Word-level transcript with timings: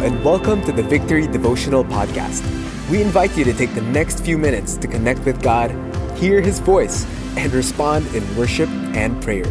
and 0.00 0.24
welcome 0.24 0.62
to 0.62 0.70
the 0.70 0.82
Victory 0.82 1.26
Devotional 1.26 1.82
Podcast. 1.82 2.40
We 2.88 3.02
invite 3.02 3.36
you 3.36 3.42
to 3.44 3.52
take 3.52 3.74
the 3.74 3.82
next 3.82 4.24
few 4.24 4.38
minutes 4.38 4.76
to 4.76 4.86
connect 4.86 5.24
with 5.24 5.42
God, 5.42 5.72
hear 6.16 6.40
His 6.40 6.60
voice, 6.60 7.04
and 7.36 7.52
respond 7.52 8.06
in 8.14 8.22
worship 8.36 8.68
and 8.94 9.20
prayer. 9.20 9.44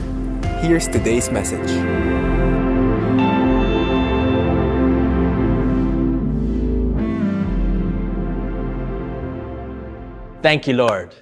Here's 0.61 0.87
today's 0.87 1.29
message. 1.29 1.67
Thank 10.41 10.65
you, 10.65 10.75
Lord. 10.75 11.13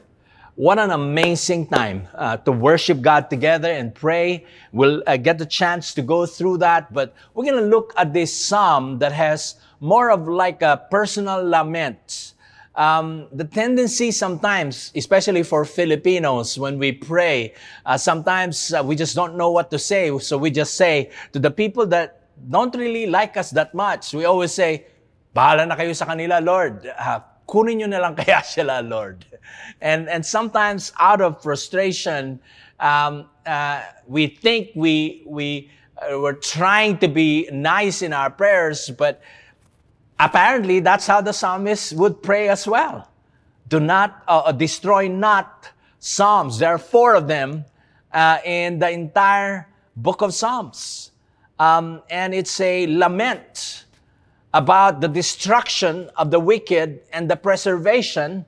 What 0.56 0.80
an 0.80 0.92
amazing 0.92 1.68
time 1.68 2.08
uh, 2.16 2.38
to 2.48 2.52
worship 2.54 3.02
God 3.02 3.30
together 3.30 3.68
and 3.68 3.94
pray. 3.94 4.46
We'll 4.72 5.04
uh, 5.06 5.18
get 5.18 5.38
the 5.38 5.46
chance 5.46 5.94
to 5.96 6.02
go 6.02 6.26
through 6.26 6.60
that, 6.60 6.94
but 6.94 7.14
we're 7.34 7.44
going 7.44 7.62
to 7.62 7.68
look 7.68 7.94
at 7.98 8.14
this 8.14 8.34
psalm 8.34 9.00
that 9.00 9.12
has 9.12 9.56
more 9.82 10.10
of 10.10 10.30
like 10.30 10.62
a 10.62 10.88
personal 10.90 11.44
lament. 11.44 12.36
Um, 12.74 13.28
the 13.34 13.44
tendency 13.44 14.12
sometimes, 14.12 14.94
especially 14.96 15.44
for 15.44 15.66
Filipinos, 15.66 16.58
when 16.58 16.80
we 16.80 16.94
pray, 16.94 17.54
uh, 17.86 17.98
sometimes 17.98 18.74
uh, 18.74 18.82
we 18.82 18.96
just 18.96 19.14
don't 19.14 19.36
know 19.36 19.52
what 19.52 19.70
to 19.72 19.80
say. 19.80 20.18
So 20.20 20.38
we 20.38 20.52
just 20.52 20.76
say 20.76 21.12
to 21.34 21.40
the 21.40 21.52
people 21.52 21.86
that 21.88 22.30
don't 22.50 22.74
really 22.78 23.08
like 23.08 23.36
us 23.36 23.52
that 23.52 23.74
much, 23.74 24.14
we 24.14 24.24
always 24.24 24.54
say, 24.54 24.86
Bahala 25.36 25.68
na 25.68 25.76
kayo 25.76 25.94
sa 25.94 26.06
kanila, 26.06 26.40
Lord. 26.40 26.88
Uh, 26.98 27.20
kunin 27.48 27.78
nyo 27.78 27.88
na 27.88 28.00
lang 28.00 28.16
kaya 28.20 28.44
sila, 28.44 28.82
Lord. 28.82 29.26
And, 29.82 30.10
and 30.10 30.26
sometimes 30.26 30.92
out 31.00 31.22
of 31.22 31.42
frustration, 31.42 32.40
um, 32.80 33.30
uh, 33.46 33.82
we 34.08 34.28
think 34.28 34.72
we, 34.76 35.24
we, 35.26 35.70
uh, 35.98 36.20
we're 36.20 36.34
trying 36.34 36.98
to 37.00 37.08
be 37.08 37.48
nice 37.52 38.02
in 38.02 38.14
our 38.14 38.30
prayers, 38.30 38.90
but 38.90 39.22
apparently 40.20 40.80
that's 40.80 41.08
how 41.08 41.22
the 41.22 41.34
psalmist 41.34 41.94
would 41.94 42.22
pray 42.22 42.50
as 42.50 42.68
well. 42.68 43.10
Do 43.68 43.80
not, 43.80 44.24
uh, 44.28 44.44
uh 44.46 44.52
destroy 44.52 45.08
not 45.08 45.72
Psalms. 46.06 46.60
There 46.60 46.70
are 46.70 46.78
four 46.78 47.16
of 47.16 47.28
them 47.28 47.66
uh, 48.14 48.38
in 48.46 48.78
the 48.78 48.92
entire 48.92 49.68
book 49.96 50.22
of 50.22 50.36
Psalms. 50.36 51.10
Um, 51.58 52.04
and 52.12 52.32
it's 52.32 52.60
a 52.62 52.86
lament 52.86 53.85
about 54.56 55.02
the 55.02 55.08
destruction 55.10 56.10
of 56.16 56.32
the 56.32 56.40
wicked 56.40 57.02
and 57.12 57.30
the 57.30 57.36
preservation 57.36 58.46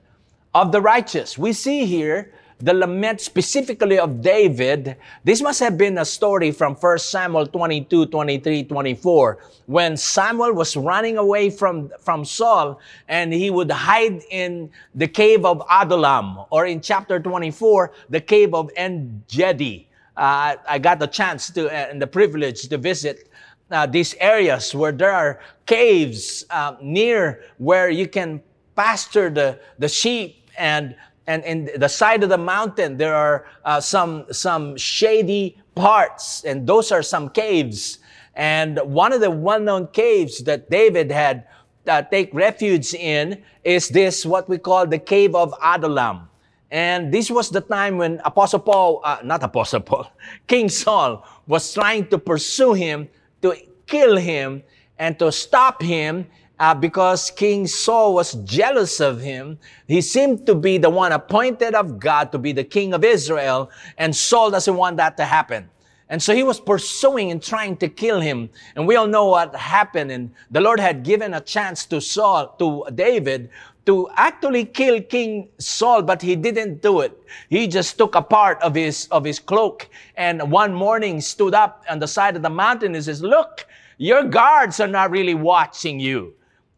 of 0.54 0.72
the 0.72 0.80
righteous. 0.80 1.36
We 1.36 1.52
see 1.52 1.84
here 1.84 2.32
the 2.60 2.72
lament 2.72 3.20
specifically 3.20 3.98
of 3.98 4.22
David. 4.22 4.96
This 5.22 5.42
must 5.42 5.60
have 5.60 5.76
been 5.76 5.98
a 5.98 6.06
story 6.06 6.50
from 6.50 6.74
1 6.76 6.98
Samuel 6.98 7.46
22, 7.46 8.06
23, 8.06 8.64
24, 8.64 9.38
when 9.66 9.98
Samuel 9.98 10.54
was 10.54 10.78
running 10.78 11.18
away 11.18 11.50
from, 11.50 11.92
from 12.00 12.24
Saul 12.24 12.80
and 13.08 13.30
he 13.30 13.50
would 13.50 13.70
hide 13.70 14.22
in 14.30 14.70
the 14.94 15.06
cave 15.06 15.44
of 15.44 15.62
Adullam, 15.70 16.46
or 16.48 16.64
in 16.64 16.80
chapter 16.80 17.20
24, 17.20 17.92
the 18.08 18.20
cave 18.22 18.54
of 18.54 18.70
En-gedi. 18.76 19.86
Uh, 20.16 20.56
I 20.66 20.78
got 20.78 20.98
the 20.98 21.06
chance 21.06 21.50
to 21.50 21.68
uh, 21.68 21.90
and 21.90 22.02
the 22.02 22.06
privilege 22.06 22.66
to 22.68 22.78
visit 22.78 23.28
uh, 23.70 23.86
these 23.86 24.14
areas 24.20 24.74
where 24.74 24.92
there 24.92 25.12
are 25.12 25.40
caves 25.66 26.44
uh, 26.50 26.76
near 26.80 27.42
where 27.58 27.90
you 27.90 28.08
can 28.08 28.42
pasture 28.76 29.30
the, 29.30 29.58
the 29.78 29.88
sheep 29.88 30.48
and 30.58 30.94
and 31.26 31.44
in 31.44 31.68
the 31.76 31.88
side 31.88 32.22
of 32.22 32.30
the 32.30 32.38
mountain 32.38 32.96
there 32.96 33.14
are 33.14 33.46
uh, 33.64 33.80
some 33.80 34.24
some 34.32 34.76
shady 34.76 35.58
parts 35.74 36.44
and 36.44 36.66
those 36.66 36.90
are 36.90 37.02
some 37.02 37.28
caves. 37.28 37.98
And 38.34 38.80
one 38.84 39.12
of 39.12 39.20
the 39.20 39.30
well-known 39.30 39.88
caves 39.88 40.42
that 40.44 40.70
david 40.70 41.10
had 41.10 41.46
uh, 41.86 42.02
take 42.02 42.32
refuge 42.32 42.94
in 42.94 43.42
is 43.64 43.88
this 43.88 44.24
what 44.24 44.48
we 44.48 44.58
call 44.58 44.86
the 44.86 44.98
cave 44.98 45.34
of 45.34 45.54
adullam 45.62 46.28
and 46.70 47.12
this 47.12 47.30
was 47.30 47.48
the 47.48 47.60
time 47.60 47.96
when 47.96 48.20
apostle 48.24 48.60
paul 48.60 49.00
uh, 49.04 49.18
not 49.24 49.42
apostle 49.42 49.80
paul 49.80 50.12
king 50.46 50.68
saul 50.68 51.26
was 51.46 51.72
trying 51.72 52.06
to 52.06 52.18
pursue 52.18 52.74
him 52.74 53.08
to 53.42 53.56
kill 53.86 54.16
him 54.16 54.62
and 54.98 55.18
to 55.18 55.30
stop 55.32 55.82
him 55.82 56.26
uh, 56.60 56.74
because 56.74 57.30
King 57.30 57.66
Saul 57.66 58.14
was 58.14 58.34
jealous 58.44 59.00
of 59.00 59.20
him. 59.20 59.58
He 59.86 60.00
seemed 60.00 60.46
to 60.46 60.54
be 60.54 60.78
the 60.78 60.90
one 60.90 61.12
appointed 61.12 61.74
of 61.74 61.98
God 61.98 62.32
to 62.32 62.38
be 62.38 62.52
the 62.52 62.64
king 62.64 62.92
of 62.94 63.04
Israel, 63.04 63.70
and 63.96 64.14
Saul 64.14 64.50
doesn't 64.50 64.76
want 64.76 64.96
that 64.96 65.16
to 65.18 65.24
happen. 65.24 65.70
And 66.10 66.22
so 66.22 66.34
he 66.34 66.42
was 66.42 66.58
pursuing 66.58 67.30
and 67.30 67.42
trying 67.42 67.76
to 67.78 67.88
kill 67.88 68.20
him. 68.20 68.48
And 68.74 68.86
we 68.86 68.96
all 68.96 69.06
know 69.06 69.26
what 69.26 69.54
happened. 69.54 70.10
And 70.10 70.30
the 70.50 70.60
Lord 70.60 70.80
had 70.80 71.02
given 71.02 71.34
a 71.34 71.40
chance 71.40 71.84
to 71.86 72.00
Saul, 72.00 72.56
to 72.58 72.86
David, 72.94 73.50
to 73.88 74.06
actually 74.16 74.66
kill 74.66 75.00
King 75.00 75.48
Saul, 75.56 76.02
but 76.02 76.20
he 76.20 76.36
didn't 76.36 76.82
do 76.82 77.00
it. 77.00 77.18
He 77.48 77.66
just 77.66 77.96
took 77.96 78.16
a 78.16 78.20
part 78.20 78.60
of 78.60 78.74
his, 78.74 79.08
of 79.10 79.24
his 79.24 79.38
cloak 79.40 79.88
and 80.14 80.52
one 80.52 80.74
morning 80.74 81.22
stood 81.22 81.54
up 81.54 81.86
on 81.88 81.98
the 81.98 82.06
side 82.06 82.36
of 82.36 82.42
the 82.42 82.50
mountain 82.50 82.94
and 82.94 83.02
says, 83.02 83.22
look, 83.22 83.66
your 83.96 84.24
guards 84.24 84.78
are 84.78 84.86
not 84.86 85.10
really 85.10 85.32
watching 85.32 85.98
you. 85.98 86.34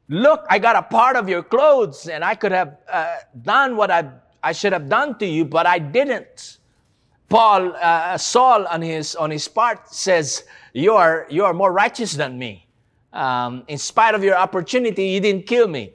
Look, 0.09 0.47
I 0.48 0.60
got 0.60 0.76
a 0.76 0.82
part 0.82 1.16
of 1.16 1.28
your 1.28 1.43
clothes 1.43 2.06
and 2.06 2.22
I 2.22 2.37
could 2.37 2.53
have 2.53 2.76
uh, 2.88 3.16
done 3.42 3.77
what 3.77 3.91
I, 3.91 4.09
I 4.44 4.53
should 4.53 4.72
have 4.72 4.88
done 4.88 5.19
to 5.19 5.27
you, 5.27 5.44
but 5.44 5.66
I 5.66 5.81
didn't. 5.81 6.59
Paul, 7.28 7.75
uh, 7.75 8.19
Saul 8.19 8.69
on 8.69 8.82
his, 8.82 9.16
on 9.16 9.32
his 9.32 9.48
part 9.48 9.92
says, 9.92 10.44
you 10.75 10.94
are, 10.94 11.27
you 11.28 11.44
are 11.44 11.54
more 11.54 11.72
righteous 11.72 12.12
than 12.12 12.38
me. 12.38 12.69
Um, 13.12 13.65
in 13.66 13.78
spite 13.78 14.15
of 14.15 14.22
your 14.22 14.37
opportunity, 14.37 15.09
you 15.09 15.19
didn't 15.19 15.48
kill 15.48 15.66
me. 15.66 15.94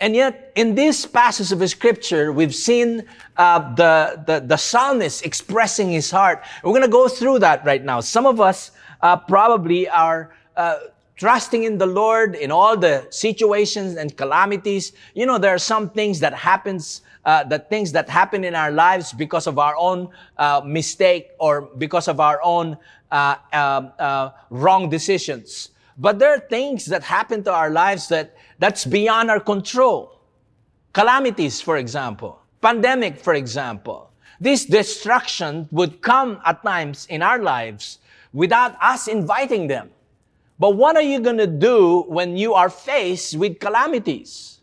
And 0.00 0.16
yet, 0.16 0.52
in 0.56 0.74
this 0.74 1.04
passage 1.04 1.52
of 1.52 1.68
scripture, 1.68 2.32
we've 2.32 2.54
seen 2.54 3.04
uh, 3.36 3.74
the, 3.74 4.24
the, 4.26 4.40
the 4.40 4.56
psalmist 4.56 5.26
expressing 5.26 5.90
his 5.90 6.10
heart. 6.10 6.42
We're 6.64 6.72
going 6.72 6.82
to 6.82 6.88
go 6.88 7.06
through 7.06 7.40
that 7.40 7.64
right 7.66 7.84
now. 7.84 8.00
Some 8.00 8.24
of 8.24 8.40
us 8.40 8.70
uh, 9.02 9.18
probably 9.18 9.90
are 9.90 10.34
uh, 10.56 10.78
trusting 11.16 11.64
in 11.64 11.76
the 11.76 11.84
Lord 11.84 12.34
in 12.34 12.50
all 12.50 12.78
the 12.78 13.06
situations 13.10 13.96
and 13.96 14.16
calamities. 14.16 14.92
You 15.12 15.26
know, 15.26 15.36
there 15.36 15.54
are 15.54 15.58
some 15.58 15.90
things 15.90 16.18
that 16.20 16.32
happens, 16.32 17.02
uh, 17.26 17.44
the 17.44 17.58
things 17.58 17.92
that 17.92 18.08
happen 18.08 18.42
in 18.42 18.54
our 18.54 18.70
lives 18.70 19.12
because 19.12 19.46
of 19.46 19.58
our 19.58 19.76
own 19.76 20.08
uh, 20.38 20.62
mistake 20.64 21.28
or 21.38 21.68
because 21.76 22.08
of 22.08 22.20
our 22.20 22.40
own 22.42 22.78
uh, 23.10 23.36
um, 23.52 23.92
uh, 23.98 24.30
wrong 24.48 24.88
decisions. 24.88 25.68
But 26.00 26.18
there 26.18 26.30
are 26.30 26.40
things 26.40 26.86
that 26.86 27.02
happen 27.02 27.44
to 27.44 27.52
our 27.52 27.68
lives 27.68 28.08
that 28.08 28.34
that's 28.58 28.86
beyond 28.86 29.30
our 29.30 29.38
control. 29.38 30.18
Calamities, 30.94 31.60
for 31.60 31.76
example, 31.76 32.40
pandemic, 32.62 33.20
for 33.20 33.34
example. 33.34 34.10
This 34.40 34.64
destruction 34.64 35.68
would 35.70 36.00
come 36.00 36.40
at 36.46 36.62
times 36.62 37.06
in 37.10 37.20
our 37.20 37.38
lives 37.38 37.98
without 38.32 38.82
us 38.82 39.08
inviting 39.08 39.68
them. 39.68 39.90
But 40.58 40.70
what 40.70 40.96
are 40.96 41.02
you 41.02 41.20
going 41.20 41.36
to 41.36 41.46
do 41.46 42.02
when 42.08 42.34
you 42.34 42.54
are 42.54 42.70
faced 42.70 43.36
with 43.36 43.60
calamities? 43.60 44.60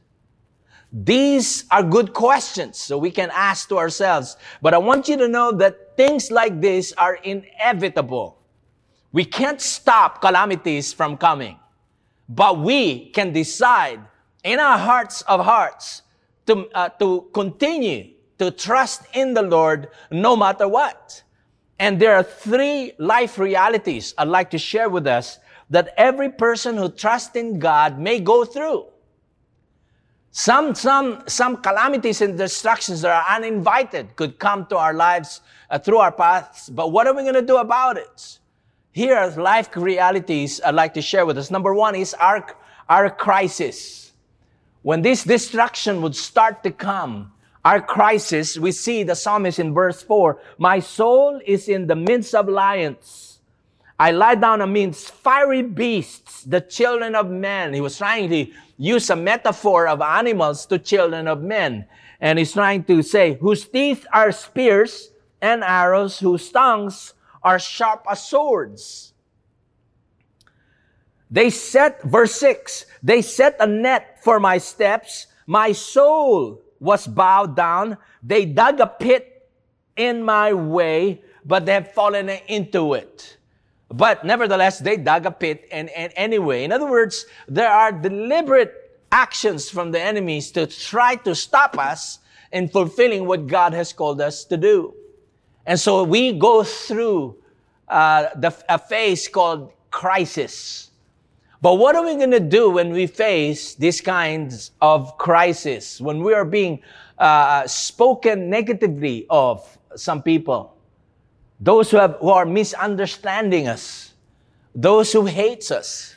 These 0.92 1.66
are 1.70 1.84
good 1.84 2.14
questions 2.14 2.78
so 2.78 2.98
we 2.98 3.12
can 3.12 3.30
ask 3.32 3.70
to 3.70 3.78
ourselves. 3.78 4.38
But 4.64 4.74
I 4.74 4.80
want 4.80 5.08
you 5.08 5.18
to 5.18 5.28
know 5.28 5.52
that 5.52 5.96
things 5.98 6.32
like 6.32 6.62
this 6.62 6.94
are 6.94 7.16
inevitable. 7.16 8.37
We 9.12 9.26
can't 9.26 9.62
stop 9.62 10.22
calamities 10.22 10.94
from 10.94 11.18
coming, 11.18 11.58
but 12.28 12.60
we 12.60 13.10
can 13.10 13.32
decide 13.32 14.00
in 14.44 14.60
our 14.60 14.78
hearts 14.78 15.22
of 15.24 15.44
hearts 15.44 16.02
to, 16.46 16.68
uh, 16.74 16.90
to 17.00 17.30
continue 17.34 18.10
to 18.40 18.52
trust 18.52 19.04
in 19.14 19.34
the 19.34 19.42
Lord 19.42 19.90
no 20.12 20.36
matter 20.36 20.68
what. 20.68 21.24
And 21.80 22.00
there 22.00 22.16
are 22.16 22.24
three 22.24 22.94
life 22.98 23.38
realities 23.38 24.14
I'd 24.18 24.28
like 24.28 24.50
to 24.52 24.58
share 24.58 24.90
with 24.90 25.08
us 25.08 25.40
that 25.70 25.94
every 25.98 26.30
person 26.30 26.78
who 26.78 26.90
trusts 26.90 27.36
in 27.36 27.60
God 27.60 28.00
may 28.00 28.20
go 28.20 28.46
through. 28.46 28.86
Some, 30.32 30.76
some, 30.76 31.24
some 31.28 31.58
calamities 31.58 32.22
and 32.22 32.38
destructions 32.38 33.02
that 33.02 33.12
are 33.12 33.36
uninvited 33.36 34.16
could 34.16 34.38
come 34.38 34.66
to 34.68 34.78
our 34.78 34.94
lives 34.94 35.42
uh, 35.70 35.80
through 35.80 35.98
our 35.98 36.12
paths, 36.12 36.70
but 36.70 36.92
what 36.92 37.08
are 37.08 37.14
we 37.14 37.24
going 37.24 37.34
to 37.34 37.42
do 37.42 37.58
about 37.58 37.98
it? 37.98 38.40
Here 38.98 39.16
are 39.16 39.30
life 39.30 39.70
realities 39.76 40.60
I'd 40.66 40.74
like 40.74 40.96
to 40.96 41.04
share 41.04 41.24
with 41.24 41.38
us. 41.38 41.52
Number 41.52 41.72
one 41.72 41.94
is 41.94 42.16
our, 42.16 42.44
our 42.90 43.12
crisis. 43.12 44.12
When 44.82 45.04
this 45.04 45.24
destruction 45.24 46.02
would 46.02 46.16
start 46.16 46.64
to 46.64 46.72
come, 46.72 47.32
our 47.64 47.80
crisis, 47.80 48.58
we 48.58 48.72
see 48.72 49.04
the 49.04 49.14
psalmist 49.14 49.60
in 49.60 49.72
verse 49.72 50.02
4 50.02 50.42
My 50.58 50.80
soul 50.80 51.40
is 51.46 51.70
in 51.70 51.86
the 51.86 51.96
midst 51.96 52.34
of 52.34 52.50
lions. 52.50 53.38
I 54.00 54.10
lie 54.10 54.34
down 54.34 54.62
amidst 54.62 55.12
fiery 55.12 55.62
beasts, 55.62 56.42
the 56.42 56.62
children 56.62 57.14
of 57.14 57.30
men. 57.30 57.76
He 57.76 57.82
was 57.82 58.00
trying 58.00 58.32
to 58.32 58.48
use 58.80 59.12
a 59.12 59.16
metaphor 59.16 59.88
of 59.88 60.02
animals 60.02 60.66
to 60.66 60.80
children 60.80 61.28
of 61.28 61.44
men. 61.44 61.86
And 62.20 62.40
he's 62.40 62.54
trying 62.54 62.84
to 62.86 63.04
say, 63.04 63.36
whose 63.36 63.68
teeth 63.68 64.08
are 64.12 64.32
spears 64.32 65.12
and 65.40 65.64
arrows, 65.64 66.18
whose 66.18 66.50
tongues 66.50 67.14
are 67.44 67.60
sharp 67.60 68.06
as 68.10 68.26
swords. 68.26 69.14
They 71.30 71.50
set, 71.50 72.02
verse 72.04 72.36
6, 72.36 72.86
they 73.04 73.22
set 73.22 73.58
a 73.60 73.68
net 73.68 74.24
for 74.24 74.40
my 74.40 74.58
steps. 74.58 75.28
My 75.46 75.72
soul 75.72 76.62
was 76.80 77.06
bowed 77.08 77.56
down. 77.56 77.98
They 78.24 78.46
dug 78.46 78.80
a 78.80 78.88
pit 78.88 79.50
in 79.96 80.24
my 80.24 80.54
way, 80.54 81.22
but 81.46 81.66
they 81.66 81.74
have 81.74 81.92
fallen 81.92 82.30
into 82.48 82.94
it. 82.94 83.38
But 83.90 84.24
nevertheless, 84.26 84.80
they 84.80 84.98
dug 84.98 85.26
a 85.26 85.32
pit 85.32 85.68
and, 85.72 85.90
and 85.90 86.12
anyway. 86.16 86.64
In 86.64 86.72
other 86.72 86.90
words, 86.90 87.26
there 87.48 87.70
are 87.70 87.92
deliberate 87.92 89.00
actions 89.12 89.70
from 89.70 89.92
the 89.92 90.02
enemies 90.02 90.52
to 90.52 90.68
try 90.68 91.16
to 91.16 91.34
stop 91.34 91.78
us 91.78 92.20
in 92.52 92.68
fulfilling 92.68 93.26
what 93.26 93.48
God 93.48 93.74
has 93.74 93.94
called 93.94 94.22
us 94.22 94.46
to 94.46 94.58
do. 94.58 94.94
And 95.68 95.78
so 95.78 96.04
we 96.04 96.32
go 96.32 96.64
through 96.64 97.36
uh, 97.90 98.30
the, 98.38 98.56
a 98.70 98.80
phase 98.80 99.28
called 99.28 99.74
crisis. 99.92 100.92
But 101.62 101.76
what 101.76 101.96
are 101.96 102.06
we 102.06 102.16
going 102.16 102.32
to 102.32 102.40
do 102.40 102.70
when 102.70 102.92
we 102.92 103.06
face 103.06 103.76
these 103.76 104.00
kinds 104.00 104.72
of 104.82 105.18
crisis? 105.18 106.00
When 106.00 106.24
we 106.24 106.34
are 106.34 106.46
being 106.46 106.82
uh, 107.18 107.68
spoken 107.68 108.50
negatively 108.50 109.26
of 109.30 109.78
some 109.96 110.22
people, 110.24 110.78
those 111.60 111.92
who, 111.92 111.98
have, 111.98 112.16
who 112.22 112.30
are 112.30 112.46
misunderstanding 112.46 113.68
us, 113.68 114.14
those 114.74 115.12
who 115.12 115.26
hates 115.26 115.70
us, 115.70 116.16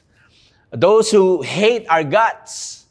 those 0.70 1.10
who 1.10 1.42
hate 1.42 1.86
our 1.88 2.04
guts. 2.04 2.86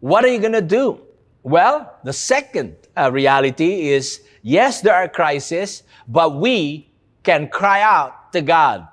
What 0.00 0.24
are 0.24 0.28
you 0.28 0.38
going 0.38 0.52
to 0.52 0.62
do? 0.62 1.02
Well, 1.42 1.98
the 2.02 2.14
second 2.14 2.76
uh, 2.96 3.12
reality 3.12 3.88
is 3.88 4.22
yes, 4.48 4.80
there 4.80 4.94
are 4.94 5.08
crises, 5.08 5.82
but 6.08 6.34
we 6.34 6.88
can 7.22 7.48
cry 7.48 7.82
out 7.82 8.32
to 8.32 8.40
God. 8.40 8.88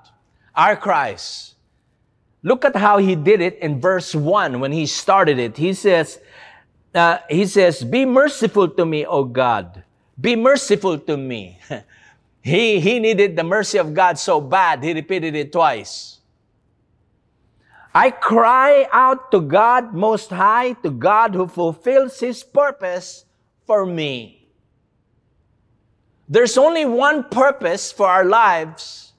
Our 0.54 0.76
cries. 0.76 1.54
Look 2.42 2.64
at 2.64 2.76
how 2.76 2.98
he 2.98 3.16
did 3.16 3.40
it 3.40 3.58
in 3.58 3.80
verse 3.80 4.14
1 4.14 4.60
when 4.60 4.70
he 4.70 4.86
started 4.86 5.38
it. 5.38 5.56
He 5.56 5.72
says, 5.72 6.20
uh, 6.94 7.18
he 7.28 7.46
says, 7.46 7.82
Be 7.82 8.04
merciful 8.04 8.68
to 8.68 8.84
me, 8.84 9.04
O 9.04 9.24
God. 9.24 9.82
Be 10.20 10.36
merciful 10.36 10.98
to 10.98 11.16
me. 11.16 11.58
he, 12.42 12.78
he 12.80 13.00
needed 13.00 13.36
the 13.36 13.44
mercy 13.44 13.78
of 13.78 13.94
God 13.94 14.18
so 14.18 14.40
bad, 14.40 14.84
he 14.84 14.92
repeated 14.92 15.34
it 15.34 15.52
twice. 15.52 16.20
I 17.96 18.10
cry 18.10 18.86
out 18.92 19.30
to 19.30 19.40
God 19.40 19.94
Most 19.94 20.28
High, 20.28 20.74
to 20.84 20.90
God 20.90 21.34
who 21.34 21.46
fulfills 21.46 22.20
His 22.20 22.44
purpose 22.44 23.24
for 23.66 23.86
me. 23.86 24.35
There's 26.28 26.58
only 26.58 26.84
one 26.84 27.24
purpose 27.24 27.92
for 27.92 28.08
our 28.08 28.24
lives 28.24 29.12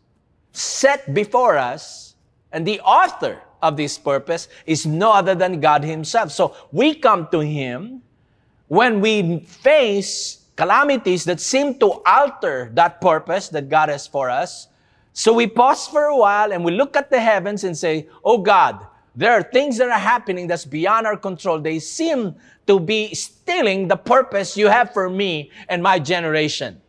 set 0.52 1.14
before 1.14 1.58
us, 1.58 2.16
and 2.52 2.68
the 2.68 2.82
author 2.82 3.42
of 3.62 3.78
this 3.78 3.98
purpose 3.98 4.48
is 4.66 4.86
no 4.86 5.14
other 5.14 5.36
than 5.36 5.60
God 5.60 5.84
Himself. 5.84 6.32
So 6.32 6.56
we 6.72 6.96
come 6.96 7.28
to 7.32 7.40
Him 7.40 8.02
when 8.68 9.00
we 9.00 9.40
face 9.40 10.46
calamities 10.56 11.24
that 11.26 11.40
seem 11.40 11.80
to 11.80 12.02
alter 12.06 12.72
that 12.74 13.00
purpose 13.00 13.48
that 13.50 13.70
God 13.70 13.90
has 13.90 14.08
for 14.08 14.30
us. 14.30 14.68
So 15.14 15.34
we 15.34 15.48
pause 15.48 15.88
for 15.88 16.06
a 16.06 16.18
while 16.18 16.52
and 16.52 16.66
we 16.66 16.72
look 16.72 16.98
at 16.98 17.10
the 17.10 17.20
heavens 17.20 17.64
and 17.64 17.78
say, 17.78 18.08
Oh 18.24 18.40
God, 18.40 18.86
there 19.16 19.32
are 19.32 19.42
things 19.42 19.78
that 19.78 19.90
are 19.90 20.00
happening 20.00 20.48
that's 20.48 20.66
beyond 20.66 21.08
our 21.08 21.18
control. 21.18 21.60
They 21.60 21.80
seem 21.80 22.36
to 22.68 22.80
be 22.80 23.16
stealing 23.16 23.88
the 23.88 23.96
purpose 23.96 24.58
you 24.58 24.68
have 24.68 24.94
for 24.94 25.10
me 25.10 25.52
and 25.70 25.82
my 25.82 26.00
generation. 26.00 26.82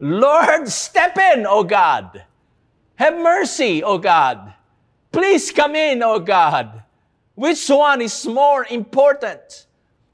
Lord, 0.00 0.68
step 0.68 1.16
in, 1.18 1.46
O 1.46 1.62
God. 1.62 2.24
Have 2.96 3.18
mercy, 3.18 3.82
O 3.82 3.98
God. 3.98 4.54
Please 5.12 5.52
come 5.52 5.76
in, 5.76 6.02
O 6.02 6.18
God. 6.18 6.82
Which 7.34 7.68
one 7.68 8.00
is 8.02 8.26
more 8.26 8.66
important? 8.70 9.66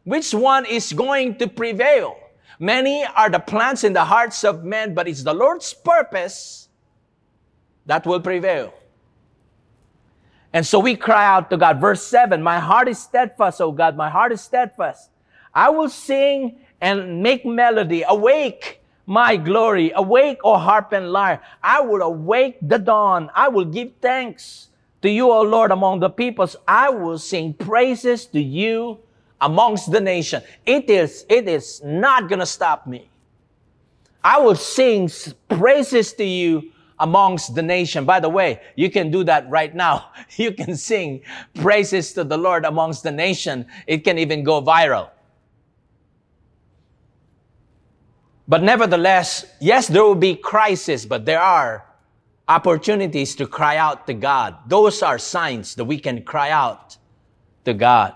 Which 0.04 0.34
one 0.34 0.66
is 0.66 0.92
going 0.92 1.36
to 1.38 1.48
prevail? 1.48 2.16
Many 2.58 3.04
are 3.04 3.28
the 3.28 3.38
plans 3.38 3.84
in 3.84 3.92
the 3.92 4.04
hearts 4.04 4.44
of 4.44 4.64
men, 4.64 4.94
but 4.94 5.08
it's 5.08 5.22
the 5.22 5.34
Lord's 5.34 5.74
purpose 5.74 6.68
that 7.84 8.06
will 8.06 8.20
prevail. 8.20 8.72
And 10.52 10.66
so 10.66 10.78
we 10.78 10.96
cry 10.96 11.26
out 11.26 11.50
to 11.50 11.56
God. 11.56 11.80
Verse 11.80 12.02
7 12.02 12.42
My 12.42 12.58
heart 12.58 12.88
is 12.88 12.98
steadfast, 12.98 13.60
O 13.60 13.72
God, 13.72 13.96
my 13.96 14.08
heart 14.08 14.32
is 14.32 14.40
steadfast. 14.40 15.10
I 15.54 15.70
will 15.70 15.88
sing 15.88 16.60
and 16.80 17.22
make 17.22 17.44
melody. 17.44 18.04
Awake, 18.06 18.80
my 19.06 19.36
glory. 19.36 19.92
Awake, 19.94 20.38
O 20.44 20.58
harp 20.58 20.92
and 20.92 21.12
lyre. 21.12 21.40
I 21.62 21.80
will 21.80 22.02
awake 22.02 22.58
the 22.60 22.78
dawn. 22.78 23.30
I 23.34 23.48
will 23.48 23.64
give 23.64 23.92
thanks 24.00 24.68
to 25.02 25.08
you, 25.08 25.30
O 25.30 25.42
Lord, 25.42 25.70
among 25.70 26.00
the 26.00 26.10
peoples. 26.10 26.56
I 26.66 26.90
will 26.90 27.18
sing 27.18 27.54
praises 27.54 28.26
to 28.26 28.40
you 28.40 28.98
amongst 29.40 29.90
the 29.90 30.00
nation. 30.00 30.42
It 30.64 30.90
is, 30.90 31.24
it 31.28 31.48
is 31.48 31.80
not 31.84 32.28
going 32.28 32.40
to 32.40 32.46
stop 32.46 32.86
me. 32.86 33.08
I 34.24 34.40
will 34.40 34.56
sing 34.56 35.08
praises 35.48 36.12
to 36.14 36.24
you 36.24 36.72
amongst 36.98 37.54
the 37.54 37.62
nation. 37.62 38.04
By 38.04 38.20
the 38.20 38.28
way, 38.28 38.60
you 38.74 38.90
can 38.90 39.10
do 39.10 39.22
that 39.24 39.48
right 39.48 39.74
now. 39.74 40.10
You 40.36 40.52
can 40.52 40.76
sing 40.76 41.22
praises 41.54 42.12
to 42.14 42.24
the 42.24 42.36
Lord 42.36 42.64
amongst 42.64 43.04
the 43.04 43.12
nation. 43.12 43.66
It 43.86 44.04
can 44.04 44.18
even 44.18 44.42
go 44.42 44.60
viral. 44.60 45.10
But 48.48 48.62
nevertheless, 48.62 49.44
yes, 49.60 49.88
there 49.88 50.04
will 50.04 50.14
be 50.14 50.36
crisis, 50.36 51.04
but 51.04 51.24
there 51.24 51.40
are 51.40 51.84
opportunities 52.48 53.34
to 53.36 53.46
cry 53.46 53.76
out 53.76 54.06
to 54.06 54.14
God. 54.14 54.56
Those 54.68 55.02
are 55.02 55.18
signs 55.18 55.74
that 55.74 55.84
we 55.84 55.98
can 55.98 56.22
cry 56.22 56.50
out 56.50 56.96
to 57.64 57.74
God. 57.74 58.14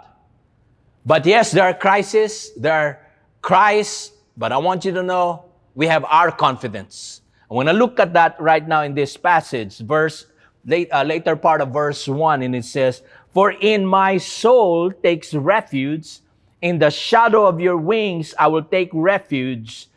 But 1.05 1.27
yes, 1.27 1.51
there 1.51 1.65
are 1.65 1.75
crises, 1.75 2.53
there 2.57 2.73
are 2.73 2.99
cries, 3.43 4.13
but 4.37 4.53
I 4.53 4.59
want 4.59 4.85
you 4.85 4.93
to 4.93 5.03
know 5.03 5.47
we 5.75 5.87
have 5.89 6.05
our 6.05 6.31
confidence. 6.31 7.23
I 7.51 7.55
want 7.55 7.69
to 7.69 7.73
look 7.73 7.99
at 7.99 8.13
that 8.13 8.41
right 8.41 8.67
now 8.67 8.83
in 8.83 8.95
this 8.95 9.17
passage, 9.17 9.79
verse 9.79 10.27
late, 10.65 10.89
uh, 10.93 11.03
later 11.03 11.35
part 11.35 11.61
of 11.61 11.71
verse 11.71 12.07
one, 12.07 12.43
and 12.43 12.55
it 12.55 12.65
says, 12.65 13.03
"For 13.31 13.51
in 13.51 13.85
my 13.85 14.19
soul 14.19 14.93
takes 14.93 15.35
refuge, 15.35 16.21
in 16.63 16.79
the 16.79 16.91
shadow 16.91 17.47
of 17.47 17.59
your 17.59 17.77
wings 17.77 18.35
I 18.39 18.47
will 18.47 18.63
take 18.63 18.91
refuge, 18.93 19.89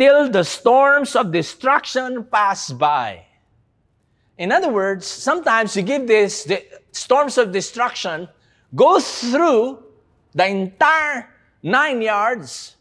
till 0.00 0.30
the 0.30 0.42
storms 0.42 1.14
of 1.14 1.30
destruction 1.30 2.24
pass 2.24 2.72
by." 2.72 3.26
In 4.38 4.50
other 4.50 4.72
words, 4.72 5.04
sometimes 5.04 5.76
you 5.76 5.82
give 5.82 6.06
this 6.06 6.44
the 6.44 6.64
storms 6.92 7.36
of 7.36 7.52
destruction 7.52 8.26
go 8.74 8.98
through 8.98 9.84
the 10.32 10.46
entire 10.46 11.28
nine 11.62 12.00
yards 12.00 12.76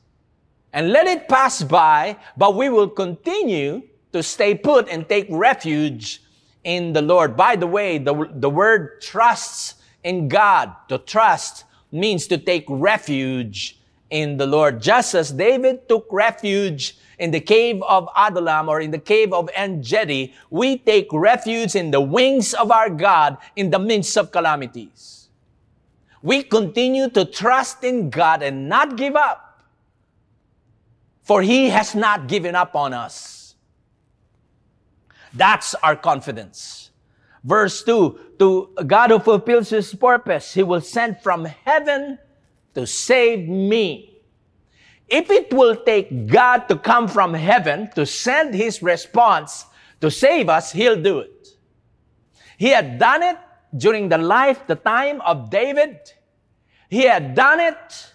and 0.72 0.94
let 0.94 1.08
it 1.08 1.28
pass 1.28 1.62
by, 1.62 2.16
but 2.38 2.56
we 2.56 2.70
will 2.70 2.88
continue 2.88 3.82
to 4.14 4.24
stay 4.24 4.56
put 4.56 4.88
and 4.88 5.10
take 5.10 5.28
refuge 5.30 6.22
in 6.64 6.94
the 6.94 7.02
Lord. 7.02 7.36
By 7.36 7.58
the 7.58 7.68
way, 7.68 7.98
the, 7.98 8.30
the 8.32 8.50
word 8.50 9.02
trusts 9.02 9.76
in 10.04 10.30
God, 10.30 10.72
to 10.88 10.98
trust 10.98 11.66
means 11.92 12.28
to 12.28 12.38
take 12.38 12.64
refuge 12.70 13.80
in 14.10 14.38
the 14.38 14.48
Lord. 14.48 14.82
Just 14.82 15.14
as 15.16 15.32
David 15.32 15.90
took 15.90 16.08
refuge 16.12 16.98
in 17.20 17.32
the 17.32 17.40
cave 17.40 17.82
of 17.84 18.10
Adullam 18.16 18.70
or 18.70 18.82
in 18.82 18.92
the 18.92 19.00
cave 19.00 19.34
of 19.34 19.50
En-gedi, 19.54 20.34
we 20.50 20.78
take 20.78 21.08
refuge 21.12 21.76
in 21.76 21.92
the 21.92 22.02
wings 22.02 22.54
of 22.54 22.72
our 22.72 22.90
God 22.90 23.38
in 23.56 23.70
the 23.70 23.80
midst 23.80 24.18
of 24.18 24.32
calamities. 24.32 25.30
We 26.22 26.44
continue 26.44 27.10
to 27.10 27.26
trust 27.26 27.84
in 27.84 28.10
God 28.10 28.42
and 28.42 28.68
not 28.68 28.98
give 28.98 29.16
up, 29.16 29.64
for 31.22 31.42
He 31.42 31.70
has 31.70 31.96
not 31.96 32.28
given 32.28 32.56
up 32.56 32.76
on 32.76 32.94
us. 32.94 33.56
That's 35.34 35.76
our 35.76 35.96
confidence. 35.96 36.90
Verse 37.44 37.84
2 37.84 38.20
To 38.40 38.70
God 38.86 39.12
who 39.12 39.20
fulfills 39.20 39.70
his 39.70 39.94
purpose, 39.94 40.54
he 40.54 40.64
will 40.64 40.82
send 40.82 41.22
from 41.22 41.46
heaven 41.46 42.18
to 42.76 42.88
save 42.88 43.48
me. 43.48 44.09
If 45.10 45.30
it 45.30 45.54
will 45.54 45.76
take 45.76 46.28
God 46.28 46.68
to 46.70 46.78
come 46.78 47.08
from 47.08 47.34
heaven 47.34 47.90
to 47.96 48.06
send 48.06 48.54
his 48.54 48.82
response 48.84 49.66
to 50.02 50.12
save 50.12 50.50
us, 50.50 50.72
he'll 50.72 51.02
do 51.02 51.20
it. 51.20 51.48
He 52.58 52.70
had 52.70 53.00
done 53.00 53.24
it 53.24 53.38
during 53.76 54.10
the 54.10 54.18
life, 54.18 54.66
the 54.68 54.76
time 54.76 55.22
of 55.22 55.50
David. 55.50 56.00
He 56.90 57.04
had 57.04 57.36
done 57.36 57.60
it 57.60 58.14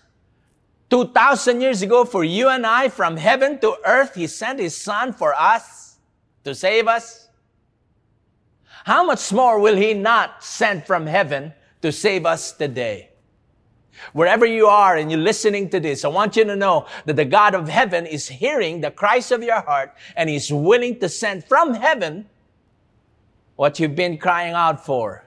2,000 0.91 1.61
years 1.61 1.83
ago 1.83 2.05
for 2.05 2.25
you 2.25 2.49
and 2.49 2.67
I 2.67 2.89
from 2.89 3.17
heaven 3.17 3.59
to 3.61 3.77
earth. 3.85 4.15
He 4.15 4.27
sent 4.27 4.61
his 4.61 4.77
son 4.77 5.13
for 5.13 5.35
us 5.35 5.85
to 6.45 6.55
save 6.55 6.87
us? 6.87 7.29
How 8.85 9.03
much 9.05 9.33
more 9.33 9.59
will 9.59 9.77
He 9.77 9.95
not 9.95 10.45
send 10.45 10.87
from 10.87 11.07
heaven 11.07 11.53
to 11.83 11.91
save 11.91 12.27
us 12.27 12.53
today? 12.53 13.11
Wherever 14.13 14.47
you 14.47 14.67
are 14.67 14.97
and 14.97 15.11
you're 15.11 15.21
listening 15.21 15.69
to 15.71 15.81
this, 15.81 16.05
I 16.05 16.09
want 16.09 16.37
you 16.37 16.45
to 16.45 16.57
know 16.57 16.87
that 17.05 17.17
the 17.17 17.25
God 17.25 17.55
of 17.55 17.69
heaven 17.69 18.07
is 18.07 18.29
hearing 18.29 18.81
the 18.81 18.91
cries 18.91 19.31
of 19.33 19.43
your 19.43 19.61
heart 19.61 19.95
and 20.17 20.29
He's 20.29 20.53
willing 20.53 20.99
to 21.01 21.09
send 21.09 21.45
from 21.45 21.75
heaven 21.75 22.27
what 23.57 23.79
you've 23.79 23.95
been 23.95 24.19
crying 24.19 24.55
out 24.55 24.85
for. 24.85 25.25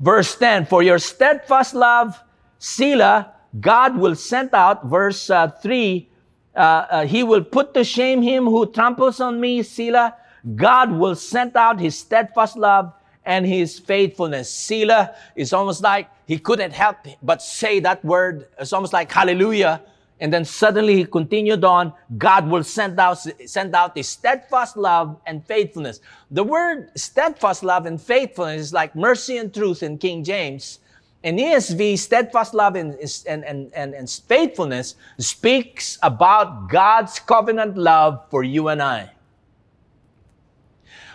Verse 0.00 0.36
10 0.36 0.66
For 0.66 0.82
your 0.82 0.98
steadfast 0.98 1.74
love, 1.74 2.20
Selah, 2.58 3.32
God 3.60 3.96
will 3.96 4.14
send 4.14 4.54
out. 4.54 4.86
Verse 4.86 5.30
uh, 5.30 5.48
3 5.48 6.08
uh, 6.54 6.58
uh, 6.58 7.06
He 7.06 7.22
will 7.22 7.44
put 7.44 7.74
to 7.74 7.84
shame 7.84 8.22
him 8.22 8.44
who 8.44 8.70
tramples 8.70 9.20
on 9.20 9.40
me, 9.40 9.62
Selah. 9.62 10.14
God 10.54 10.92
will 10.92 11.16
send 11.16 11.56
out 11.56 11.80
his 11.80 11.98
steadfast 11.98 12.56
love 12.56 12.92
and 13.26 13.44
his 13.44 13.78
faithfulness. 13.78 14.48
Selah 14.48 15.14
is 15.34 15.52
almost 15.52 15.82
like 15.82 16.08
he 16.26 16.38
couldn't 16.38 16.72
help 16.72 16.96
but 17.22 17.42
say 17.42 17.80
that 17.80 18.02
word. 18.04 18.46
It's 18.58 18.72
almost 18.72 18.92
like 18.92 19.12
hallelujah. 19.12 19.82
And 20.20 20.32
then 20.32 20.46
suddenly 20.46 20.96
he 20.96 21.04
continued 21.04 21.62
on, 21.62 21.92
God 22.16 22.48
will 22.48 22.64
send 22.64 22.98
out, 22.98 23.18
send 23.44 23.74
out 23.74 23.94
his 23.94 24.08
steadfast 24.08 24.76
love 24.78 25.20
and 25.26 25.44
faithfulness. 25.44 26.00
The 26.30 26.42
word 26.42 26.90
steadfast 26.96 27.62
love 27.62 27.84
and 27.84 28.00
faithfulness 28.00 28.60
is 28.60 28.72
like 28.72 28.96
mercy 28.96 29.36
and 29.36 29.52
truth 29.52 29.82
in 29.82 29.98
King 29.98 30.24
James. 30.24 30.78
In 31.22 31.36
ESV, 31.36 31.98
steadfast 31.98 32.54
love 32.54 32.76
and, 32.76 32.96
and, 33.26 33.44
and, 33.44 33.70
and, 33.74 33.94
and 33.94 34.08
faithfulness 34.08 34.94
speaks 35.18 35.98
about 36.02 36.70
God's 36.70 37.18
covenant 37.18 37.76
love 37.76 38.24
for 38.30 38.42
you 38.42 38.68
and 38.68 38.80
I. 38.80 39.10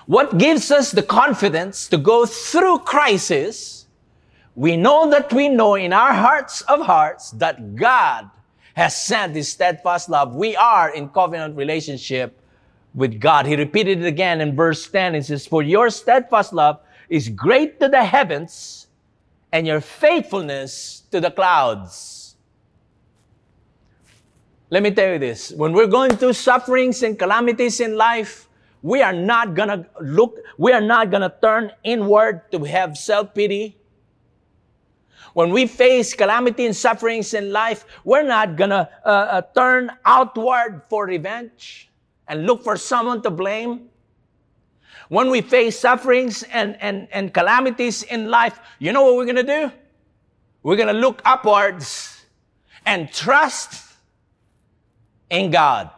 What 0.08 0.38
gives 0.38 0.72
us 0.72 0.92
the 0.92 1.04
confidence 1.04 1.88
to 1.90 1.98
go 1.98 2.26
through 2.26 2.80
crisis? 2.80 3.86
We 4.56 4.76
know 4.76 5.10
that 5.10 5.32
we 5.32 5.48
know 5.50 5.76
in 5.76 5.94
our 5.94 6.14
hearts 6.14 6.62
of 6.62 6.82
hearts 6.82 7.32
that 7.32 7.76
God 7.76 8.30
has 8.74 8.96
sent 8.96 9.36
His 9.36 9.50
steadfast 9.50 10.10
love. 10.10 10.36
We 10.36 10.56
are 10.56 10.90
in 10.90 11.10
covenant 11.10 11.56
relationship 11.56 12.40
with 12.94 13.20
God. 13.20 13.46
He 13.46 13.56
repeated 13.56 14.02
it 14.02 14.06
again 14.06 14.42
in 14.42 14.56
verse 14.56 14.88
10. 14.90 15.16
It 15.16 15.26
says, 15.26 15.48
For 15.48 15.64
your 15.64 15.90
steadfast 15.90 16.54
love 16.54 16.80
is 17.10 17.30
great 17.30 17.80
to 17.80 17.88
the 17.88 18.04
heavens 18.04 18.88
and 19.52 19.68
your 19.68 19.82
faithfulness 19.82 21.04
to 21.12 21.20
the 21.20 21.32
clouds. 21.32 22.36
Let 24.70 24.84
me 24.84 24.92
tell 24.92 25.14
you 25.14 25.20
this. 25.20 25.52
When 25.52 25.74
we're 25.74 25.88
going 25.88 26.16
through 26.16 26.34
sufferings 26.34 27.04
and 27.04 27.20
calamities 27.20 27.82
in 27.82 27.98
life, 27.98 28.48
we 28.82 29.02
are 29.02 29.14
not 29.14 29.54
gonna 29.54 29.88
look, 30.02 30.38
we 30.58 30.72
are 30.72 30.82
not 30.82 31.12
gonna 31.12 31.34
turn 31.42 31.72
inward 31.84 32.52
to 32.52 32.64
have 32.64 32.98
self-pity 32.98 33.78
when 35.34 35.52
we 35.52 35.66
face 35.66 36.14
calamity 36.14 36.66
and 36.66 36.76
sufferings 36.76 37.34
in 37.34 37.52
life, 37.52 37.86
we're 38.04 38.24
not 38.24 38.58
gonna 38.58 38.90
uh, 39.06 39.08
uh, 39.08 39.42
turn 39.56 39.92
outward 40.04 40.84
for 40.90 41.06
revenge 41.06 41.90
and 42.28 42.46
look 42.46 42.64
for 42.64 42.76
someone 42.76 43.22
to 43.22 43.30
blame. 43.30 43.90
When 45.08 45.30
we 45.30 45.42
face 45.42 45.80
sufferings 45.80 46.44
and, 46.44 46.78
and, 46.82 47.08
and 47.12 47.34
calamities 47.34 48.04
in 48.04 48.30
life, 48.30 48.60
you 48.80 48.92
know 48.92 49.04
what 49.04 49.16
we're 49.16 49.26
gonna 49.26 49.44
do? 49.44 49.72
We're 50.64 50.76
gonna 50.78 50.94
look 50.94 51.22
upwards 51.24 52.26
and 52.86 53.12
trust 53.12 53.94
in 55.30 55.52
God. 55.52 55.90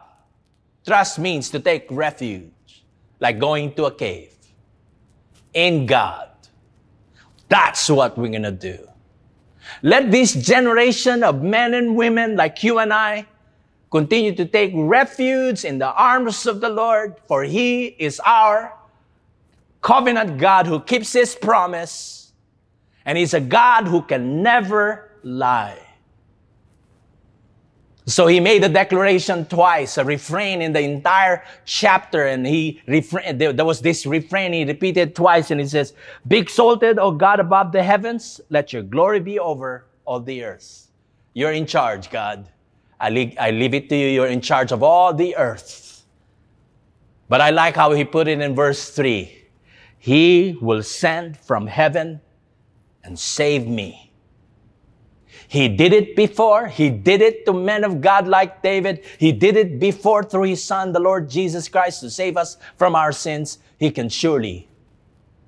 Trust 0.86 1.18
means 1.18 1.50
to 1.50 1.60
take 1.60 1.86
refuge, 1.90 2.50
like 3.24 3.38
going 3.38 3.72
to 3.72 3.86
a 3.86 3.90
cave. 3.90 4.36
In 5.54 5.86
God. 5.86 6.28
That's 7.48 7.88
what 7.88 8.18
we're 8.18 8.30
gonna 8.30 8.52
do. 8.52 8.78
Let 9.82 10.10
this 10.10 10.34
generation 10.34 11.24
of 11.24 11.42
men 11.42 11.72
and 11.72 11.96
women 11.96 12.36
like 12.36 12.62
you 12.62 12.78
and 12.78 12.92
I 12.92 13.26
continue 13.90 14.34
to 14.34 14.44
take 14.44 14.72
refuge 14.74 15.64
in 15.64 15.78
the 15.78 15.90
arms 15.92 16.46
of 16.46 16.60
the 16.60 16.68
Lord, 16.68 17.16
for 17.26 17.44
He 17.44 17.96
is 17.98 18.20
our 18.20 18.74
covenant 19.80 20.36
God 20.36 20.66
who 20.66 20.80
keeps 20.80 21.12
His 21.14 21.34
promise, 21.34 22.32
and 23.06 23.16
He's 23.16 23.32
a 23.32 23.40
God 23.40 23.86
who 23.86 24.02
can 24.02 24.42
never 24.42 25.10
lie. 25.22 25.83
So 28.06 28.26
he 28.26 28.38
made 28.38 28.62
a 28.62 28.68
declaration 28.68 29.46
twice, 29.46 29.96
a 29.96 30.04
refrain 30.04 30.60
in 30.60 30.74
the 30.74 30.80
entire 30.80 31.42
chapter, 31.64 32.26
and 32.26 32.46
he 32.46 32.82
refrain, 32.86 33.38
there, 33.38 33.64
was 33.64 33.80
this 33.80 34.04
refrain 34.04 34.52
he 34.52 34.64
repeated 34.64 35.16
twice, 35.16 35.50
and 35.50 35.58
he 35.58 35.66
says, 35.66 35.94
Be 36.28 36.36
exalted, 36.36 36.98
O 36.98 37.10
God 37.10 37.40
above 37.40 37.72
the 37.72 37.82
heavens, 37.82 38.42
let 38.50 38.74
your 38.74 38.82
glory 38.82 39.20
be 39.20 39.38
over 39.38 39.86
all 40.04 40.20
the 40.20 40.44
earth. 40.44 40.90
You're 41.32 41.52
in 41.52 41.64
charge, 41.64 42.10
God. 42.10 42.48
I 43.00 43.08
leave, 43.08 43.36
I 43.40 43.50
leave 43.50 43.72
it 43.72 43.88
to 43.88 43.96
you. 43.96 44.08
You're 44.08 44.26
in 44.26 44.42
charge 44.42 44.70
of 44.70 44.82
all 44.82 45.14
the 45.14 45.34
earth. 45.36 46.04
But 47.28 47.40
I 47.40 47.50
like 47.50 47.74
how 47.74 47.92
he 47.92 48.04
put 48.04 48.28
it 48.28 48.40
in 48.40 48.54
verse 48.54 48.90
3 48.90 49.46
He 49.98 50.58
will 50.60 50.82
send 50.82 51.38
from 51.38 51.66
heaven 51.66 52.20
and 53.02 53.18
save 53.18 53.66
me. 53.66 54.12
He 55.48 55.68
did 55.68 55.92
it 55.92 56.16
before. 56.16 56.66
He 56.66 56.90
did 56.90 57.20
it 57.20 57.46
to 57.46 57.52
men 57.52 57.84
of 57.84 58.00
God 58.00 58.26
like 58.26 58.62
David. 58.62 59.04
He 59.18 59.32
did 59.32 59.56
it 59.56 59.78
before 59.78 60.22
through 60.22 60.44
his 60.44 60.62
son, 60.62 60.92
the 60.92 61.00
Lord 61.00 61.28
Jesus 61.28 61.68
Christ, 61.68 62.00
to 62.00 62.10
save 62.10 62.36
us 62.36 62.56
from 62.76 62.94
our 62.94 63.12
sins. 63.12 63.58
He 63.78 63.90
can 63.90 64.08
surely 64.08 64.68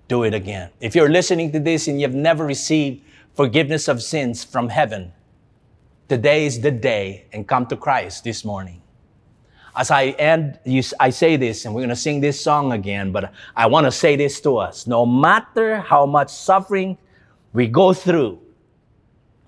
do 0.09 0.23
it 0.25 0.35
again. 0.35 0.71
If 0.81 0.95
you're 0.95 1.09
listening 1.09 1.53
to 1.53 1.61
this 1.61 1.89
and 1.89 2.01
you've 2.01 2.15
never 2.15 2.45
received 2.45 3.05
forgiveness 3.35 3.89
of 3.89 4.03
sins 4.03 4.45
from 4.45 4.69
heaven, 4.69 5.13
today 6.09 6.47
is 6.47 6.61
the 6.61 6.71
day 6.71 7.27
and 7.33 7.47
come 7.47 7.67
to 7.67 7.77
Christ 7.77 8.25
this 8.25 8.45
morning. 8.45 8.83
As 9.75 9.91
I 9.91 10.07
end, 10.07 10.59
you, 10.65 10.83
I 10.99 11.11
say 11.11 11.37
this, 11.37 11.67
and 11.67 11.75
we're 11.75 11.83
going 11.83 11.91
to 11.91 11.97
sing 11.97 12.21
this 12.21 12.41
song 12.41 12.73
again, 12.73 13.13
but 13.13 13.33
I 13.55 13.67
want 13.67 13.85
to 13.87 13.93
say 13.93 14.17
this 14.17 14.41
to 14.41 14.57
us. 14.57 14.87
No 14.87 15.05
matter 15.05 15.81
how 15.81 16.07
much 16.07 16.31
suffering 16.31 16.97
we 17.53 17.67
go 17.67 17.93
through, 17.93 18.41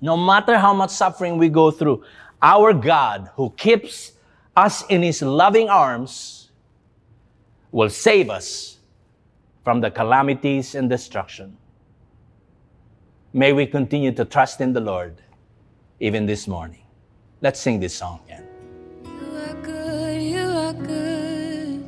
no 0.01 0.17
matter 0.17 0.59
how 0.59 0.73
much 0.73 0.91
suffering 0.91 1.39
we 1.39 1.49
go 1.49 1.71
through, 1.71 2.05
our 2.41 2.73
God 2.73 3.31
who 3.35 3.51
keeps 3.57 4.13
us 4.57 4.85
in 4.89 5.03
his 5.03 5.23
loving 5.23 5.69
arms 5.69 6.51
will 7.71 7.91
save 7.91 8.31
us 8.31 8.79
from 9.65 9.81
the 9.81 9.91
calamities 9.91 10.75
and 10.75 10.89
destruction. 10.89 11.57
May 13.33 13.53
we 13.53 13.67
continue 13.67 14.13
to 14.13 14.25
trust 14.25 14.61
in 14.61 14.73
the 14.73 14.81
Lord 14.81 15.21
even 16.01 16.27
this 16.27 16.49
morning. 16.49 16.83
Let's 17.41 17.61
sing 17.61 17.79
this 17.79 17.95
song 17.95 18.21
again. 18.27 18.47
You 19.05 19.37
are 19.37 19.55
good, 19.63 20.23
you 20.23 20.47
are 20.47 20.73
good. 20.73 21.85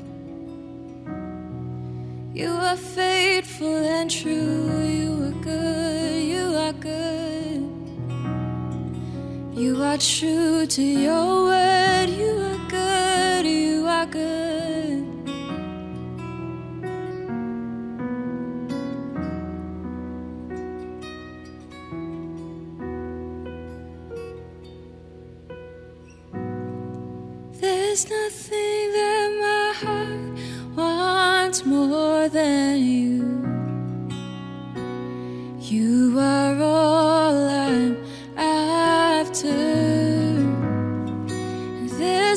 You 2.34 2.50
are 2.50 2.76
faithful 2.76 3.66
and 3.66 4.10
true. 4.10 4.84
You 4.84 5.24
are 5.24 5.42
good, 5.42 6.22
you 6.22 6.56
are 6.56 6.72
good. 6.72 7.19
You 9.60 9.82
are 9.82 9.98
true 9.98 10.64
to 10.64 10.82
your 10.82 11.44
word. 11.44 12.08
You 12.08 12.32
are 12.50 12.68
good. 12.70 13.44
You 13.44 13.86
are 13.86 14.06
good. 14.06 14.39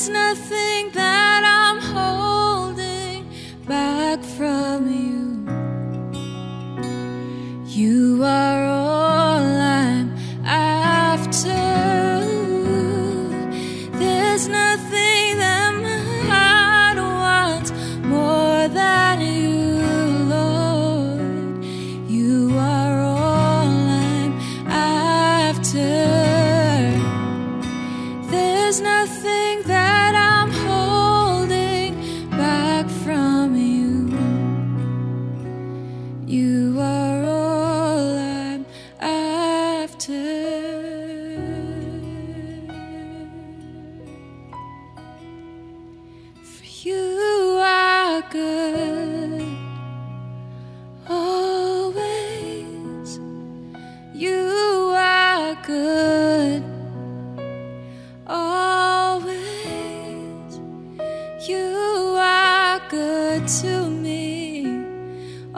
Nothing 0.10 0.92
that 0.92 1.44
I'm 1.46 1.80
holding 1.80 3.30
back 3.68 4.24
from. 4.24 4.90
You 4.90 5.13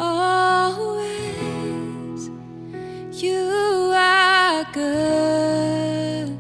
always. 0.06 1.10
You 3.22 3.92
are 3.96 4.66
good 4.74 6.40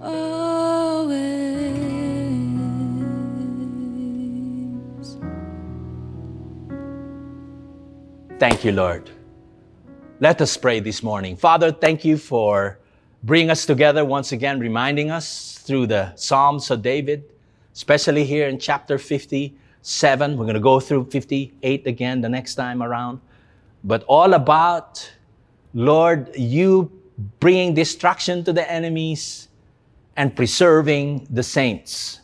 always. 0.00 1.22
Thank 8.38 8.64
you, 8.64 8.72
Lord. 8.72 9.10
Let 10.18 10.40
us 10.40 10.56
pray 10.56 10.80
this 10.80 11.02
morning. 11.02 11.36
Father, 11.36 11.72
thank 11.72 12.04
you 12.04 12.16
for 12.16 12.78
bringing 13.22 13.50
us 13.50 13.66
together 13.66 14.04
once 14.04 14.32
again, 14.32 14.58
reminding 14.58 15.10
us 15.10 15.58
through 15.58 15.86
the 15.86 16.12
Psalms 16.16 16.70
of 16.70 16.82
David, 16.82 17.24
especially 17.72 18.24
here 18.24 18.48
in 18.48 18.58
chapter 18.58 18.98
57. 19.82 20.36
We're 20.36 20.44
going 20.44 20.54
to 20.54 20.60
go 20.60 20.78
through 20.78 21.10
58 21.10 21.86
again 21.88 22.20
the 22.20 22.28
next 22.28 22.54
time 22.54 22.84
around. 22.84 23.20
But 23.82 24.04
all 24.04 24.34
about, 24.34 25.12
Lord, 25.74 26.30
you 26.36 26.90
bringing 27.40 27.74
destruction 27.74 28.44
to 28.44 28.52
the 28.52 28.70
enemies 28.70 29.48
and 30.16 30.36
preserving 30.36 31.26
the 31.30 31.42
saints 31.42 32.20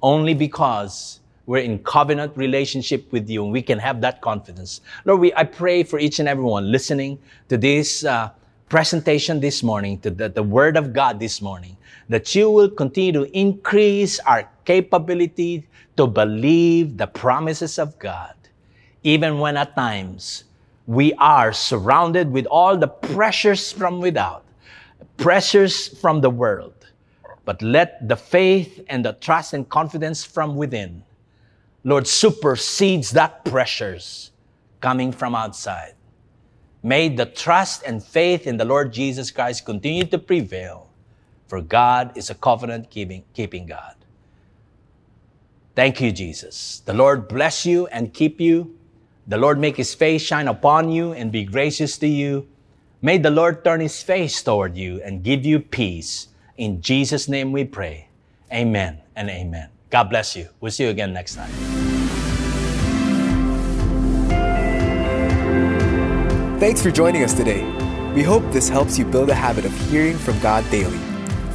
only 0.00 0.32
because 0.32 1.18
we're 1.46 1.58
in 1.58 1.80
covenant 1.80 2.36
relationship 2.36 3.10
with 3.10 3.28
you 3.28 3.42
and 3.42 3.52
we 3.52 3.62
can 3.62 3.80
have 3.80 4.00
that 4.02 4.20
confidence. 4.20 4.80
Lord, 5.04 5.20
we, 5.20 5.34
I 5.34 5.42
pray 5.42 5.82
for 5.82 5.98
each 5.98 6.20
and 6.20 6.28
everyone 6.28 6.70
listening 6.70 7.18
to 7.48 7.58
this 7.58 8.04
uh, 8.04 8.30
presentation 8.68 9.40
this 9.40 9.64
morning, 9.64 9.98
to 10.00 10.10
the, 10.10 10.28
the 10.28 10.42
Word 10.42 10.76
of 10.76 10.92
God 10.92 11.18
this 11.18 11.42
morning, 11.42 11.76
that 12.12 12.34
you 12.34 12.50
will 12.50 12.70
continue 12.70 13.12
to 13.12 13.38
increase 13.38 14.20
our 14.20 14.48
capability 14.64 15.66
to 15.96 16.06
believe 16.06 16.96
the 16.96 17.06
promises 17.06 17.78
of 17.78 17.98
God, 17.98 18.34
even 19.02 19.38
when 19.38 19.56
at 19.56 19.74
times 19.74 20.44
we 20.86 21.12
are 21.14 21.52
surrounded 21.52 22.30
with 22.30 22.46
all 22.46 22.76
the 22.76 22.88
pressures 22.88 23.72
from 23.72 24.00
without, 24.00 24.44
pressures 25.16 25.88
from 26.00 26.20
the 26.20 26.30
world. 26.30 26.74
But 27.44 27.60
let 27.62 28.08
the 28.08 28.16
faith 28.16 28.84
and 28.88 29.04
the 29.04 29.14
trust 29.14 29.52
and 29.52 29.68
confidence 29.68 30.24
from 30.24 30.56
within 30.56 31.02
Lord, 31.84 32.06
supersedes 32.06 33.10
that 33.12 33.44
pressures 33.44 34.30
coming 34.80 35.10
from 35.10 35.34
outside. 35.34 35.94
May 36.82 37.08
the 37.08 37.26
trust 37.26 37.82
and 37.84 38.02
faith 38.02 38.46
in 38.46 38.56
the 38.56 38.64
Lord 38.64 38.92
Jesus 38.92 39.30
Christ 39.30 39.64
continue 39.64 40.04
to 40.04 40.18
prevail, 40.18 40.88
for 41.52 41.60
God 41.60 42.16
is 42.16 42.30
a 42.30 42.34
covenant 42.34 42.88
keeping, 42.88 43.66
God. 43.66 43.94
Thank 45.76 46.00
you, 46.00 46.10
Jesus. 46.10 46.80
The 46.86 46.94
Lord 46.94 47.28
bless 47.28 47.66
you 47.66 47.86
and 47.88 48.14
keep 48.14 48.40
you. 48.40 48.74
The 49.26 49.36
Lord 49.36 49.58
make 49.58 49.76
his 49.76 49.92
face 49.92 50.22
shine 50.22 50.48
upon 50.48 50.90
you 50.90 51.12
and 51.12 51.30
be 51.30 51.44
gracious 51.44 51.98
to 51.98 52.06
you. 52.06 52.48
May 53.02 53.18
the 53.18 53.28
Lord 53.30 53.62
turn 53.64 53.80
his 53.80 54.00
face 54.00 54.42
toward 54.42 54.78
you 54.78 55.02
and 55.02 55.22
give 55.22 55.44
you 55.44 55.60
peace. 55.60 56.28
In 56.56 56.80
Jesus' 56.80 57.28
name 57.28 57.52
we 57.52 57.64
pray. 57.64 58.08
Amen 58.50 59.02
and 59.14 59.28
amen. 59.28 59.68
God 59.90 60.04
bless 60.04 60.34
you. 60.34 60.48
We'll 60.58 60.72
see 60.72 60.84
you 60.84 60.88
again 60.88 61.12
next 61.12 61.34
time. 61.34 61.50
Thanks 66.58 66.80
for 66.80 66.90
joining 66.90 67.22
us 67.24 67.34
today. 67.34 67.62
We 68.14 68.22
hope 68.22 68.42
this 68.52 68.70
helps 68.70 68.98
you 68.98 69.04
build 69.04 69.28
a 69.28 69.34
habit 69.34 69.66
of 69.66 69.90
hearing 69.90 70.16
from 70.16 70.40
God 70.40 70.64
daily. 70.70 71.11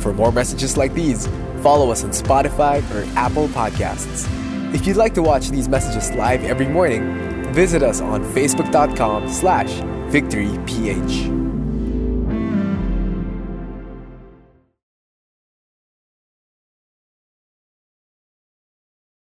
For 0.07 0.13
more 0.13 0.31
messages 0.31 0.77
like 0.77 0.93
these, 0.93 1.27
follow 1.61 1.91
us 1.91 2.01
on 2.05 2.11
Spotify 2.11 2.79
or 2.95 3.03
Apple 3.17 3.49
Podcasts. 3.49 4.25
If 4.73 4.87
you'd 4.87 4.95
like 4.95 5.13
to 5.15 5.21
watch 5.21 5.49
these 5.49 5.67
messages 5.67 6.09
live 6.15 6.45
every 6.45 6.69
morning, 6.69 7.53
visit 7.53 7.83
us 7.83 7.99
on 7.99 8.23
facebook.com 8.23 9.27
slash 9.27 9.67
victoryph. 10.09 11.46